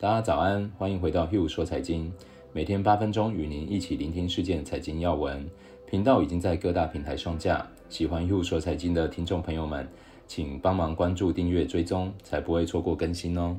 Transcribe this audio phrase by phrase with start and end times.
[0.00, 2.10] 大家早安，欢迎回到 Hugh 说财经，
[2.54, 5.46] 每天八分钟与您一起聆听事件财经要闻。
[5.86, 9.86] 频道已经在各大平台上架，喜欢 Hugh 说财经的听众朋友们，
[10.26, 13.54] 请帮忙关注、订阅、追踪，才不会错过更新哦。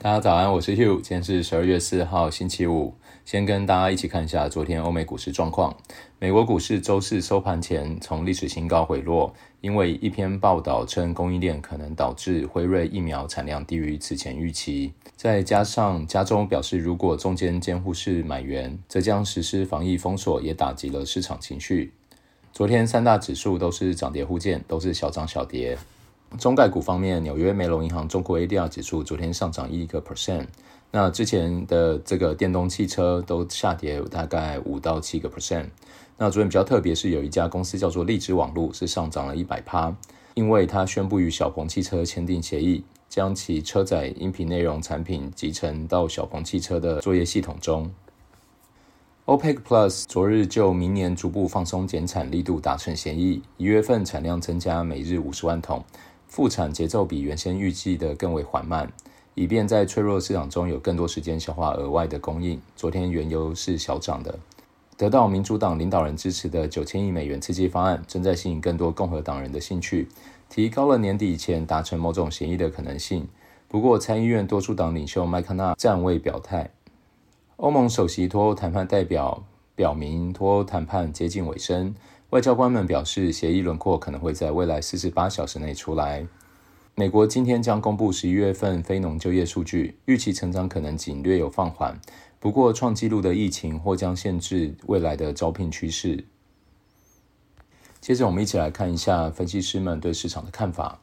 [0.00, 2.94] 大家早安，我是 Hugh，今天是十二月四号星期五。
[3.24, 5.76] 先跟大家一起看一下昨天欧美股市状况。
[6.20, 14.92] 美国股市周四收盘前从历史新高回落，因为一篇报道称供应链可能导致辉瑞疫苗产量低于此前预期。
[15.16, 21.92] 再加上加州表示，如果中间监护室满员，则将实施防疫封锁，也打击了市场情绪。
[22.52, 25.76] 昨天三大指数都是涨跌互见，都是小涨小跌。
[26.36, 30.46] 中概股方面，纽约梅隆银行中国 ADR 指数昨天上涨一个 percent。
[30.90, 35.66] 那之前的这个电动汽车都下跌大概五到七个 percent。
[36.16, 39.94] 那昨天比较特别是有一家公司叫做荔枝网络是上涨了一百趴，
[40.34, 47.90] 因为它宣布与小鹏汽车签订协议，将其车载音频内容产品集成到小鹏汽车的作业系统中。
[49.26, 55.84] OPEC Plus 昨日就明年逐步放松减产力度达成协议，一月份产量增加每日五十万桶，
[56.28, 58.92] 复产节奏比原先预计的更为缓慢。
[59.34, 62.60] 以便在脆弱市场中有更多时间消化额外的供应。
[62.74, 64.36] 昨天原油是小涨的，
[64.96, 70.08] 得到民主党领导人支持的九千亿美元刺激方案正在吸引更多共和党人的兴趣，
[70.48, 73.28] 提高了年底前达成某种协议的可能性。
[73.68, 76.70] 不过，参议院多数党领袖麦康纳暂未表态。
[77.58, 79.44] 欧盟首席脱欧谈判代表
[79.76, 81.94] 表明，脱欧谈判接近尾声，
[82.30, 86.26] 外交官们表示，协议轮廓可能会在未来四十八小时内出来。
[86.94, 91.98] 美国今天将公布十一月份非农就业数据，预期成长可能仅略有放缓。
[92.38, 96.22] 不过，创纪录的疫情或将限制未来的招聘趋势。
[97.98, 101.00] 接着，我们一起来看一下分析师们对市场的看法。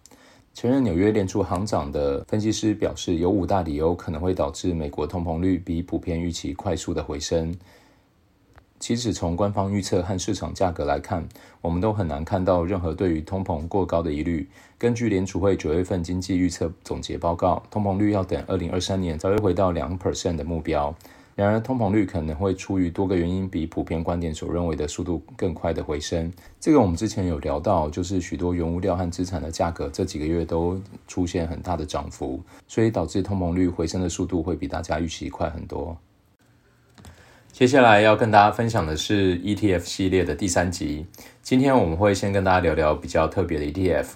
[0.54, 7.56] 前任纽约联储行长的分析师表示，有五大理由可能会导致美国通膨率比普遍预期快速的回升。
[8.80, 11.28] 其实从官方预测和市场价格来看，
[11.62, 14.48] 我们都很难看到任何对于通膨过高的疑虑。
[14.78, 20.94] 根据联储会九月份经济预测总结报告，通膨率要等二零二三年才会回到两 percent 的目标。
[21.34, 26.32] 然而，通膨率可能会出于多个原因，比普遍观点所认为的速度更快的回升。
[26.62, 35.98] 这个我们之前有聊到，就是许多原物料和资产的价格这几个月都出现很大的涨幅，所以导致通膨率回升的速度会比大家预期快很多。
[37.58, 41.06] 接下来要跟大家分享的是 ETF 系列的第三集。
[41.42, 44.08] 今天我们会先跟大家聊聊比较特别的 ETF，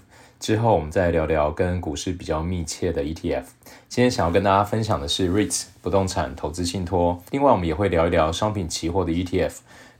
[0.42, 3.44] 之后我们再聊聊跟股市比较密切的 ETF。
[3.88, 7.18] 今天想要跟大家分享的是 REITs 不动产投资信托。
[7.32, 9.54] 另外，我们也会聊一聊商品期货的 ETF。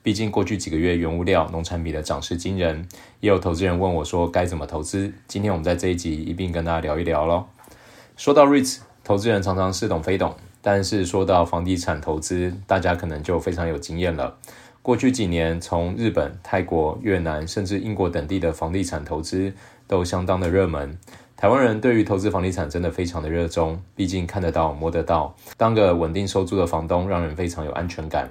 [0.04, 2.90] 毕竟过去几个月原物料、农产品的涨势惊人，
[3.22, 5.14] 也有投资人问我说该怎么投资。
[5.30, 7.46] 今天我们在这一集一并跟大家聊一聊喽。
[8.18, 10.36] 说到 REITs，投资人常常似懂非懂。
[10.62, 14.38] 但是说到房地产投资，大家可能就非常有经验了。
[14.82, 19.54] 过去几年，从日本、泰国、越南，甚至英国等地的房地产投资
[19.88, 20.98] 都相当的热门。
[21.36, 28.30] 台湾人对于投资房地产真的非常的热衷，毕竟看得到、摸得到，当个稳定收租的房东，让人非常有安全感。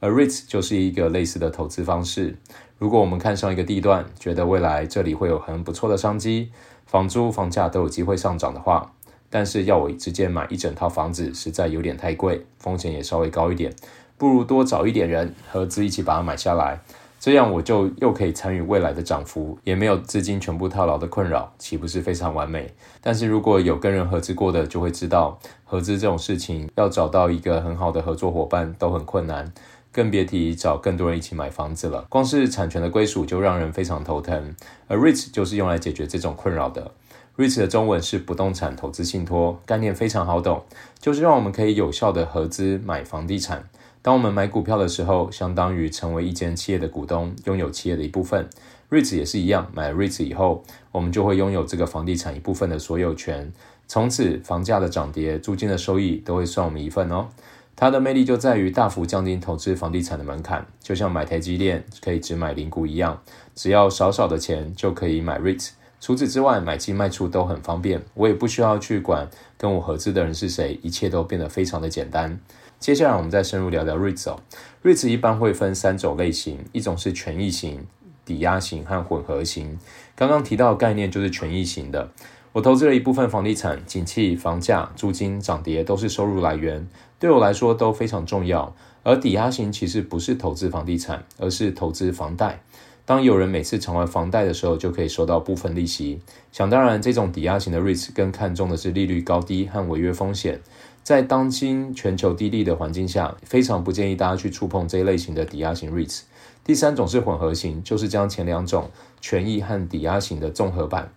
[0.00, 2.36] 而 REITs 就是一个类似的投资方式。
[2.78, 6.50] 如果我们看上一个地段，觉得未来这里会有很不错的商机，
[6.86, 8.92] 房租、房价都有机会上涨的话，
[9.36, 13.70] 但是要我直接买一整套房子，实在有点太贵，风险也稍微高一点，
[14.16, 16.80] 不如多找一点人合资一起把它买下来，
[17.20, 22.72] 这样我就又可以参与未来的涨幅，也没有资金全部套牢的困扰，岂不是非常完美？
[23.02, 29.52] 但是如果有跟人合资过的，就会知道合资这种事情要找到一个很好的合作伙伴都很困难，
[29.92, 32.06] 更别提找更多人一起买房子了。
[32.08, 34.54] 光是产权的归属就让人非常头疼，
[34.88, 36.92] 而 REITs 就是用来解决这种困扰的。
[37.36, 40.64] REITs 的中文是不动产投资信托，概念非常好懂，
[40.98, 43.68] 就是让我们可以有效的合资买房地产。
[44.00, 48.48] 当我们买股票的时候，相当于成为一间企业的股东，拥有企业的一部分。
[48.88, 53.52] REITs 也是一样，买了 REITs 以后，我们就会拥有这个房地产一部分的所有权。
[53.86, 57.28] 从此，房价的涨跌、租金的收益都会算我们一份哦。
[57.74, 63.20] 它的魅力就在于大幅降低投资房地产的门槛，就像买台积电可以只买零股一样，
[63.54, 65.72] 只要少少的钱就可以买 REITs。
[66.00, 72.38] 除此之外，买进卖出都很方便，我也不需要去管跟我合资的人是谁，一切都变得非常的简单。
[72.78, 74.38] 接下来我们再深入聊聊 REITs 哦。
[74.84, 77.86] REITs 一般会分三种类型，一种是权益型、
[78.24, 79.78] 抵押型和混合型。
[80.14, 82.10] 刚刚提到的概念就是权益型的。
[82.52, 86.86] 我投资了一部分房地产，景气、房价、租金涨跌都是收入来源，
[87.18, 88.74] 对我来说都非常重要。
[89.02, 92.62] 而抵押型其实不是投资房地产，而是投资房贷。
[93.06, 96.20] 当有人每次偿还房贷的时候，就可以收到部分利息。
[96.50, 100.60] 想当然，这种抵押型的 REITs 更看重的是利率高低和违约风险。
[101.04, 106.22] 在当今全球低利的环境下，非常不建议大家去触碰这一类型的抵押型 REITs。
[106.64, 111.08] 第三种是混合型，就是将前两种权益和抵押型的综合版。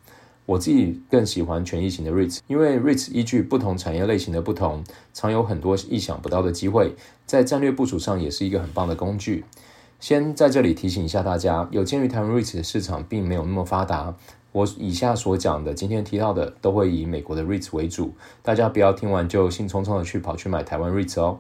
[0.46, 6.94] 我自己更喜欢权益型的 REITs，因为 REITs 依据不同产业类型的不同，常有很多意想不到的机会，
[7.26, 9.44] 在战略部署上也是一个很棒的工具。
[10.00, 14.16] 先在这里提醒一下大家，有鉴于台湾 REITs 的市场并没有那么发达，
[14.54, 21.40] 我以下所讲的，今天提到的，都会以美国的 REITs 为主，大家不要听完就兴冲冲的去跑去买台湾 REITs 哦。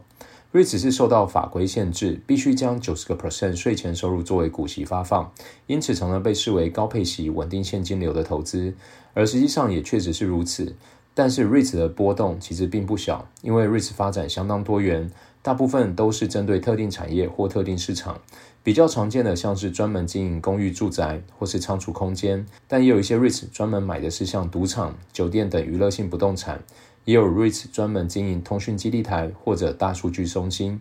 [0.51, 5.31] REITs 是受到法规限制，必须将九十个 percent 税前收入作为股息发放，
[5.67, 8.73] 因此常常被视为高配息、稳定现金流的投资，
[9.13, 10.75] 而实际上也确实是如此。
[11.13, 15.09] 但是 REITs 的波动其实并不小，因为 REITs 发展相当多元。
[15.41, 18.19] 大部分都是针对特定产业或特定市场，
[18.61, 26.61] 比较常见的像是专门经营公寓住宅或是仓储空间，但也有一些 REITs 专门买的是像赌场、酒店等娱乐性不动产，
[27.05, 30.79] 也有 REITs 专门经营通讯基地台或者大数据中心。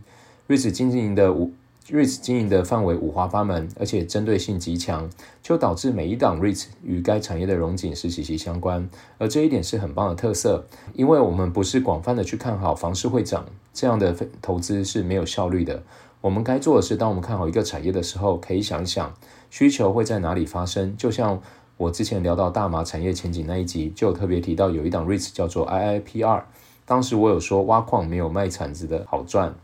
[0.48, 1.52] REITs 经营的五。
[1.90, 5.08] REITs 经营的范围五花八门，而且针对性极强，
[5.42, 8.86] 就导致每一档 REITs 与该产业的融景是息息相关。
[9.16, 15.82] 而这一点是很棒的特色，因为我们不是广泛的去看好房市会涨，这样的投资是没有效率的。
[16.20, 19.14] 我们该做的是，当我们看好一个产业的时候，可以想想
[19.50, 20.96] 需求会在哪里发生。
[20.96, 21.40] 就像
[21.76, 26.42] 我之前聊到大麻产业前景那一集，就特别提到有一档 REITs 叫做 IIPR，
[26.84, 29.54] 当时我有说挖矿没有卖铲子的好赚。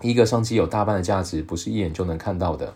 [0.00, 2.74] 一个商机有大半的价值，不是一眼就能看到的。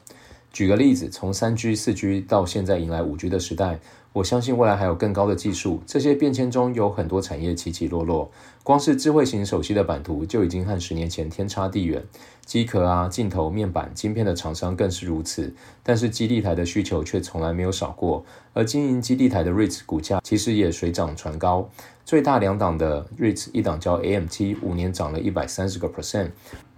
[0.52, 3.78] 举个例子，从三 G、四 G 到现在迎来五 G 的时代，
[4.12, 5.80] 我相信未来还有更高的技术。
[5.86, 8.30] 这些变迁中有很多产业起起落落，
[8.64, 12.02] 光是智慧型手机的版图就已经和十年前天差地远。
[12.44, 15.54] 机壳啊、镜头、面板、晶片的厂商更是如此。
[15.84, 21.70] 但是基地台的需求却从来没有少过，而经营基地台的 REITs 股价其实也水涨船高。
[22.04, 26.30] 最大两档的 REITs，一档叫 AMT，五年涨了一百三十个 percent。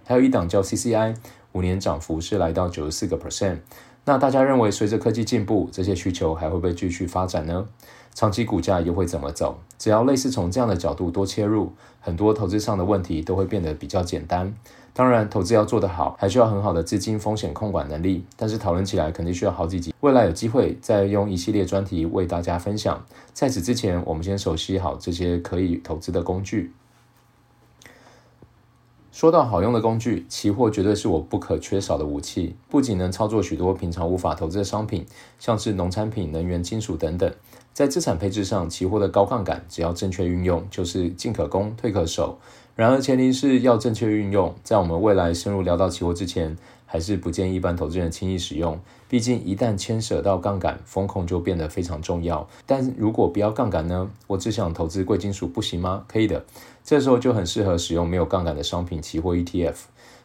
[0.05, 1.15] 还有一档叫 CCI，
[1.53, 3.59] 五年涨幅是来到九十四个 percent。
[4.05, 7.65] 那大家认为，随着科技进步，这些需求还会不会继续发展呢？
[8.13, 9.57] 长期股价又会怎么走？
[9.79, 14.53] 只要类似从这样的角度多切入，很多投资上的问题都会变得比较简单。
[14.93, 18.25] 当然，投资要做得好，还需要很好的资金风险控管能力。
[18.35, 23.03] 但是讨论起来肯定需要好几集，未来有机会再用一系列专题为大家分享。
[23.33, 26.73] 在此之前，我们先熟悉好这些可以投资的工具。
[29.13, 32.55] 说到好用的工具，期货绝对是我不可缺少的武器。
[32.67, 35.05] 不仅能操作许多平常无法投资的商品，
[35.37, 37.31] 像是农产品、能源、金属等等。
[37.73, 42.39] 在资产配置上，期货的高杠杆，只要正确运用，就是进可攻，退可守。
[42.75, 44.55] 然而，前提是要正确运用。
[44.63, 46.57] 在我们未来深入聊到期货之前，
[46.93, 48.79] 还是不建议一般投资人轻易使用。
[49.09, 52.47] 毕竟，一旦牵涉到杠杆，风控就变得非常重要。
[52.67, 54.11] 但如果不要杠杆呢？
[54.27, 56.05] 我只想投资贵金属，不行吗？
[56.07, 56.45] 可以的。
[56.83, 59.73] 这时候就很适合使用没有杠杆的商品期货 ETF。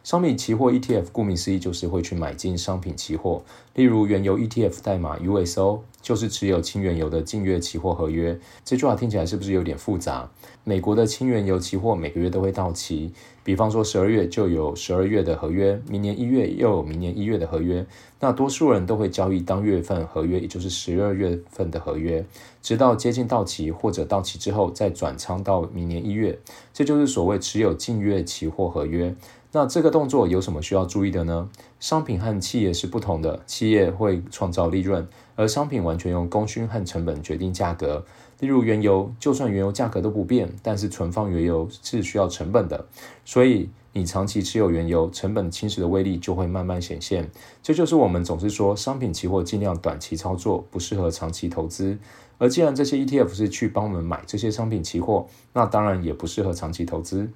[0.03, 3.41] 商品期货 ETF 顾名思义就是会去买进商品期货，
[3.73, 8.37] 例如原油 ETF 代码 USO 就是持有轻原油的近月期货合约。
[8.63, 10.29] 这句话听起来是不是有点复杂？
[10.63, 13.11] 美国的轻原油期货每个月都会到期，
[13.43, 17.85] 比方说十二月就有十二月的合约，明年一月又有明年一月的合约。
[18.19, 22.25] 那多数人都会交易当月份合约，也就是十二月份的合约，
[22.61, 26.37] 直到接近到期或者到期之后再转仓到明年一月。
[26.73, 29.15] 这就是所谓持有近月期货合约。
[29.51, 31.49] 那这个动作有什么需要注意的呢？
[31.79, 38.05] 商品和企业是不同的，企业会创造利润，而商品完全用供需和成本决定价格。
[38.39, 42.85] 例如原油，就算原油价格都不变，但是存放原油是需要成本的，
[43.25, 47.31] 所以你长期持有原油，成本侵蚀的威力就会慢慢显现。
[47.63, 51.97] 这就是我们总是说，商品期货尽量短期操作，不适合长期投资。
[52.37, 57.29] 而既然这些 ETF 是去帮我们买这些商品期货，那当然也不适合长期投资。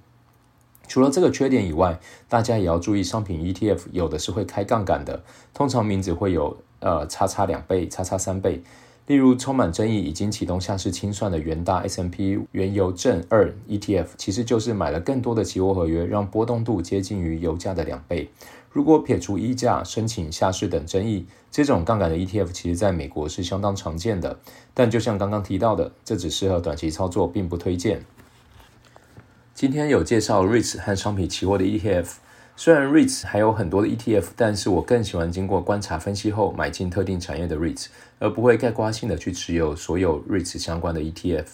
[0.87, 5.23] 除了这个缺点以外，大家也要注意，商品 ETF 有的是会开杠杆的，
[5.53, 8.61] 通常名字会有呃叉叉两倍、叉叉三倍。
[9.05, 18.29] 例如，充满争议、已经启动下市清算的元大 S M P 原油正二 ETF，其实就是买了更多的期货合约，让波动度接近于油价的两倍。
[18.71, 24.39] 如果撇除溢价、申请下市等争议，这种杠杆的 ETF 其实在美国是相当常见的。
[24.73, 28.05] 但就像刚刚提到的，这只适合短期操作，并不推荐。
[29.55, 32.07] 今天有介绍 REITs 和商品期货的 ETF，
[32.55, 37.85] 虽然 REITs 还有很多的 ETF，但是我更喜欢经过观察分析后买进特定产业的 REITs，
[38.17, 41.45] 而不会概括性的去持有所有 REITs 相关的 ETF。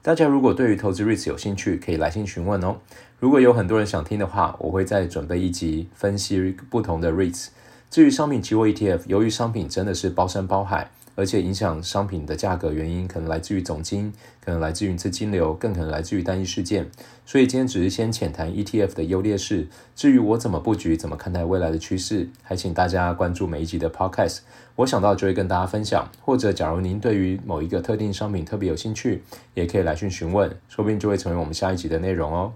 [0.00, 2.76] 大家如果对于投资 REITs 有兴趣，可以来信询问哦。
[3.18, 7.48] 如果有很多人想听的话，我会再准备一集分析不同的 REITs。
[7.90, 10.88] 至于商品期货 ETF，由于商品真的是包山包海。
[11.18, 16.88] 而且影响商品的价格原因，可能来自于总金，可能来自于资金流，更可能来自于单一事件。
[17.26, 19.66] 所以今天只是先浅谈 ETF 的优劣势。
[19.96, 24.38] 至于我怎么布局，怎么看待未来的趋势，还请大家关注每一集的 Podcast。
[24.76, 26.08] 我想到就会跟大家分享。
[26.24, 32.52] 或者，假如您对于某一个特定商品特别有兴趣，也可以来讯询问，说不定就会成为我们下一集的内容哦。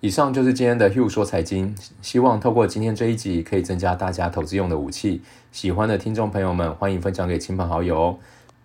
[0.00, 5.22] 以上就是今天的 Hugh 说财经，希望透过今天这一集，可以增加大家投资用的武器。
[5.50, 8.18] 喜欢的听众朋友们，欢迎分享给亲朋好友哦。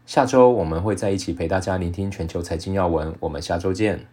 [0.06, 4.06] 下周我们会在一起陪大家聆听全球财经要闻，我们下周见。